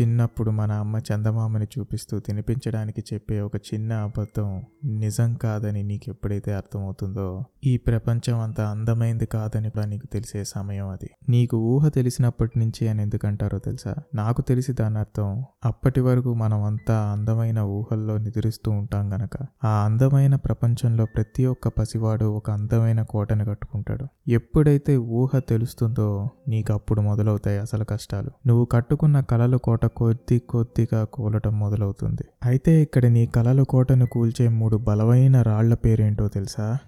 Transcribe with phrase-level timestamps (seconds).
[0.00, 7.42] చిన్నప్పుడు మన అమ్మ చందమామని చూపిస్తూ తినిపించడానికి చెప్పే ఒక చిన్న అబద్ధం నిజం కాదని నీకు ఎప్పుడైతే అర్థమవుతుందో
[7.64, 11.10] ఈ ప్రపంచం అంత అందమైంది కాదని కూడా నీకు తెలిసే సమయం అది.
[11.28, 13.94] నీకు ఊహ తెలిసినప్పటి నుంచి అని ఎందుకంటారో తెలుసా?
[14.14, 19.36] నాకు తెలిసి దాని అర్థం అప్పటి వరకు మనం అంతా అందమైన ఊహల్లో నిద్రిస్తూ ఉంటాం గనక.
[19.64, 24.06] ఆ అందమైన ప్రపంచంలో ప్రతి ఒక్క పసివాడు ఒక అందమైన కోటను కట్టుకుంటాడు.
[24.28, 28.30] ఎప్పుడైతే ఊహ తెలుస్తుందో నీకు అప్పుడు మొదలవుతాయి అసలు కష్టాలు.
[28.46, 32.22] నువ్వు కట్టుకున్న కళలు కోట కొద్ది కొద్దిగా కూలటం మొదలవుతుంది.
[32.42, 36.78] అయితే ఇక్కడ నీ కలల కోటను కూల్చే మూడు బలమైన రాళ్ళ పేరేంటో తెలుసా?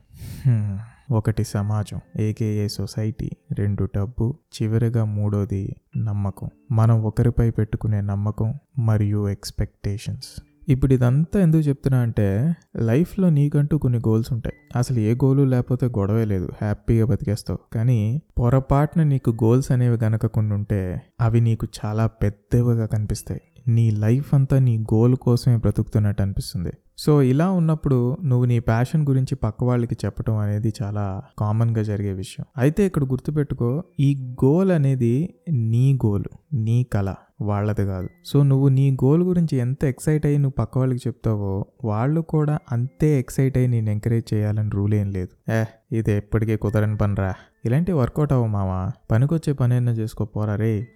[1.12, 6.48] ఒకటి సమాజం ఏకేఏ సొసైటీ రెండు డబ్బు చివరిగా మూడోది నమ్మకం.
[6.70, 10.51] మనం ఒకరిపై పెట్టుకునే నమ్మకం మరియు ఎక్స్పెక్టేషన్స్.
[10.68, 14.78] ఇప్పుడు ఇదంతా ఎందుకు చెప్తున్నా అంటే లైఫ్లో నీకంటూ కొన్ని గోల్స్ ఉంటాయి.
[14.78, 16.48] అసలు ఏ గోలు లేకపోతే గొడవే లేదు.
[16.60, 17.58] హ్యాపీగా బతికేస్తావు.
[17.74, 23.40] కానీ పొరపాటున నీకు గోల్స్ అనేవి గనక కొన్ని ఉంటే అవి నీకు చాలా పెద్దవిగా కనిపిస్తాయి.
[23.68, 26.70] నీ లైఫ్ అంతా నీ గోల్ కోసమే బ్రతుకుతున్నట్టు అనిపిస్తుంది.
[26.98, 32.46] సో ఇలా ఉన్నప్పుడు నువ్వు నీ ప్యాషన్ గురించి పక్క వాళ్ళకి చెప్పడం అనేది చాలా కామన్గా జరిగే విషయం.
[32.56, 37.14] అయితే ఇక్కడ గుర్తుపెట్టుకో ఈ గోల్ అనేది నీ గోల్ నీ కళ.
[37.42, 38.08] వాళ్ళది కాదు.
[38.24, 43.18] సో నువ్వు నీ గోల్ గురించి ఎంత ఎక్సైట్ అయ్యి నువ్వు పక్క వాళ్ళకి చెప్తావో వాళ్ళు కూడా అంతే
[43.18, 45.52] ఎక్సైట్ అయ్యి నేను ఎంకరేజ్ చేయాలని రూల్ ఏం లేదు.
[45.52, 47.34] ఏ ఇది ఎప్పటికీ కుదరని పనిరా.
[47.64, 48.90] ఇలాంటి వర్కౌట్ అవ్వ మావా.
[49.10, 50.86] పనికొచ్చే పని అయినా చేసుకోపోరా రే.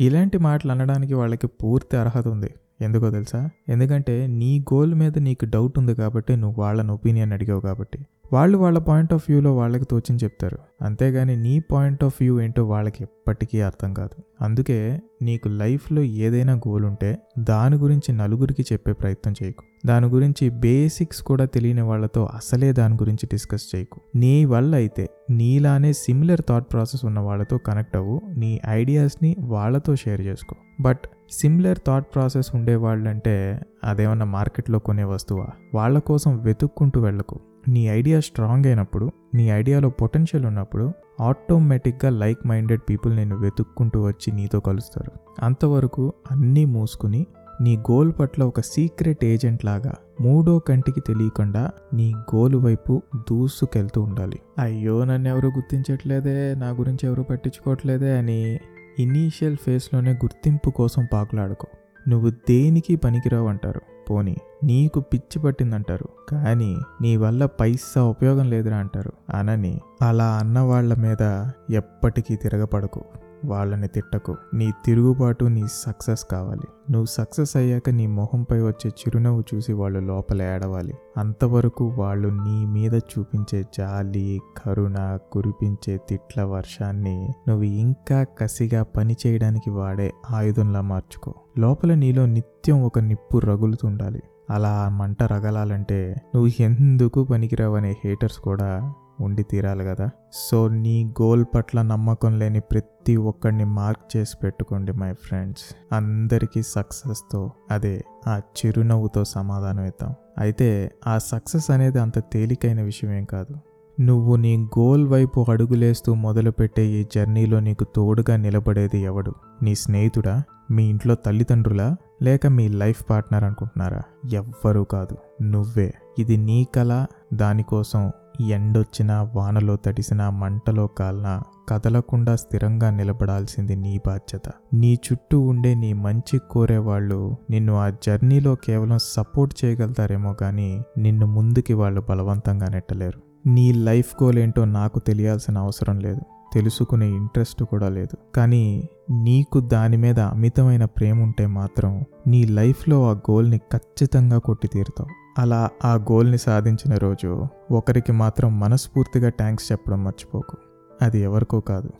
[0.00, 2.54] ఇలాంటి మాటలు అనడానికి వాళ్ళకి పూర్తి అర్హత ఉంది.
[2.80, 3.50] ఎందుకో తెలుసా?
[3.68, 7.98] ఎందుకంటే నీ గోల్ మీద నీకు డౌట్ ఉంది కాబట్టి నువ్వు వాళ్ళని ఒపీనియన్ అడిగావు కాబట్టి.
[8.32, 10.58] వాళ్ళు వాళ్ళ పాయింట్ ఆఫ్ వ్యూలో వాళ్ళకి తోచింది చెప్తారు.
[10.82, 14.44] అంతేగాని నీ పాయింట్ ఆఫ్ వ్యూ ఏంటో వాళ్ళకి ఎప్పటికీ అర్థం కాదు.
[14.44, 19.64] అందుకే నీకు లైఫ్లో ఏదైనా గోల్ ఉంటే దాని గురించి నలుగురికి చెప్పే ప్రయత్నం చేయకు.
[19.86, 24.00] దాని గురించి బేసిక్స్ కూడా తెలియని వాళ్ళతో అసలే దాని గురించి డిస్కస్ చేయకు.
[24.14, 28.20] నీ వల్ల అయితే నీలానే సిమిలర్ థాట్ ప్రాసెస్ ఉన్న వాళ్ళతో కనెక్ట్ అవ్వు.
[28.36, 30.56] నీ ఐడియాస్ని వాళ్ళతో షేర్ చేసుకో.
[30.80, 35.46] బట్ సిమిలర్ థాట్ ప్రాసెస్ ఉండే వాళ్ళంటే అదేమన్నా మార్కెట్లో కొనే వస్తువా?
[35.74, 37.40] వాళ్ళ కోసం వెతుక్కుంటూ వెళ్ళకు.
[37.68, 44.32] నీ ఐడియా స్ట్రాంగ్ అయినప్పుడు నీ ఐడియాలో పొటెన్షియల్ ఉన్నప్పుడు ఆటోమేటిక్గా లైక్ మైండెడ్ పీపుల్ నేను వెతుక్కుంటూ వచ్చి
[44.32, 45.12] నీతో కలుస్తారు.
[45.44, 47.26] అంతవరకు అన్నీ మూసుకుని
[47.60, 54.40] నీ గోల్ పట్ల ఒక సీక్రెట్ ఏజెంట్ లాగా మూడో కంటికి తెలియకుండా నీ గోల్ వైపు దూసుకెళ్తూ ఉండాలి.
[54.58, 58.58] అయ్యో నన్ను ఎవరు గుర్తించట్లేదే నా గురించి ఎవరు పట్టించుకోవట్లేదే అని
[58.98, 61.66] ఇనీషియల్ ఫేస్లోనే గుర్తింపు కోసం పాకులాడుకో.
[62.08, 63.80] నువ్వు దేనికి పనికిరావు అంటారు?
[64.10, 66.06] పోనీ నీకు పిచ్చి పట్టిందంటారు.
[66.28, 69.12] కానీ నీ వల్ల పైసా ఉపయోగం లేదురా అంటారు.
[69.34, 73.04] అనని అలా అన్న వాళ్ళ మీద ఎప్పటికీ తిరగపడకు.
[73.44, 74.36] వాళ్ళని తిట్టకు.
[74.54, 76.92] నీ తిరుగుబాటు నీ సక్సెస్ కావాలి.
[76.92, 80.94] నువ్వు సక్సెస్ అయ్యాక నీ మొహంపై వచ్చే చిరునవ్వు చూసి వాళ్ళు లోపల ఏడవాలి.
[81.16, 89.70] అంతవరకు వాళ్ళు నీ మీద చూపించే జాలి కరుణ కురిపించే తిట్ల వర్షాన్ని నువ్వు ఇంకా కసిగా పని చేయడానికి
[89.70, 91.34] వాడే ఆయుధంలా మార్చుకో.
[91.58, 94.22] లోపల నీలో నిత్యం ఒక నిప్పు రగులుతుండాలి.
[94.50, 100.10] అలా మంట రగలాలంటే నువ్వు ఎందుకు పనికిరావనే హేటర్స్ కూడా ఉండి తీరాలి కదా.
[100.32, 105.94] సో నీ గోల్ పట్ల నమ్మకం లేని ప్రతి ఒక్కడిని మార్క్ చేసి పెట్టుకోండి మై ఫ్రెండ్స్.
[105.94, 110.14] అందరికీ సక్సెస్తో అదే ఆ చిరునవ్వుతో సమాధానం ఇద్దాం.
[110.38, 113.54] అయితే ఆ సక్సెస్ అనేది అంత తేలికైన విషయం ఏం కాదు.
[114.00, 119.34] నువ్వు నీ గోల్ వైపు అడుగులేస్తూ మొదలుపెట్టే ఈ జర్నీలో నీకు తోడుగా నిలబడేది ఎవడు?
[119.62, 120.42] నీ స్నేహితుడా?
[120.70, 121.96] మీ ఇంట్లో తల్లిదండ్రులా?
[122.22, 124.02] లేక మీ లైఫ్ పార్ట్నర్ అనుకుంటున్నారా?
[124.32, 125.42] ఎవ్వరూ కాదు.
[125.42, 125.94] నువ్వే.
[126.18, 127.06] ఇది నీ కళ.
[127.34, 134.42] దానికోసం ఎండొచ్చినా వానలో తడిసినా మంటలో కాల్నా కదలకుండా స్థిరంగా నిలబడాల్సింది నీ బాధ్యత.
[134.74, 141.74] నీ చుట్టూ ఉండే నీ మంచి కోరేవాళ్ళు నిన్ను ఆ జర్నీలో కేవలం సపోర్ట్ చేయగలుగుతారేమో కానీ నిన్ను ముందుకి
[141.74, 143.48] వాళ్ళు బలవంతంగా నెట్టలేరు.
[143.48, 146.20] నీ లైఫ్ గోల్ ఏంటో నాకు తెలియాల్సిన అవసరం లేదు.
[146.54, 148.32] తెలుసుకునే ఇంట్రెస్ట్ కూడా లేదు.
[148.34, 155.27] కానీ నీకు దాని మీద అమితమైన ప్రేమ ఉంటే మాత్రం నీ లైఫ్లో ఆ గోల్ని ఖచ్చితంగా కొట్టి తీరుతావు
[155.38, 160.56] అలా ఆ గోల్ని సాధించిన రోజు ఒకరికి మాత్రం మనస్ఫూర్తిగా థ్యాంక్స్ చెప్పడం మర్చిపోకు.
[161.02, 161.90] అది ఎవరికో కాదు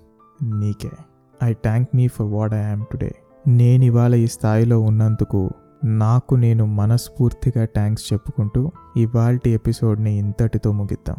[0.42, 0.90] నీకే.
[1.44, 3.12] I thank me for what I am today
[3.48, 5.50] నేను ఇవాళ ఈ స్థాయిలో ఉన్నందుకు
[5.84, 11.16] నాకు నేను మనస్ఫూర్తిగా థ్యాంక్స్ చెప్పుకుంటూ ఇవాల్టి ఎపిసోడ్ని ఇంతటితో ముగిద్దాం.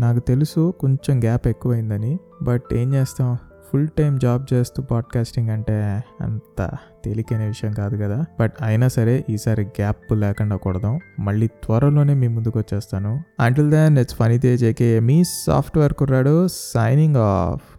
[0.00, 3.38] నాకు తెలుసు కొంచెం గ్యాప్ ఎక్కువైందని బట్ ఏం చేస్తాం?
[3.72, 6.70] ఫుల్ టైం జాబ్ చేస్తూ పాడ్కాస్టింగ్ అంటే అంత
[7.04, 8.24] తేలికైన విషయం కాదు కదా.
[8.40, 11.00] బట్ అయినా సరే ఈసారి గ్యాప్ లేకుండా కొడదాం.
[11.20, 13.22] మళ్ళీ త్వరలోనే మీ ముందుకు వచ్చేస్తాను.
[13.40, 17.73] Until then it's funny Tej aka me software కుర్రాడు సైనింగ్ ఆఫ్